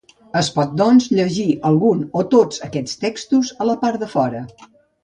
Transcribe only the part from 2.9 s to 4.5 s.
textos a la part de fora.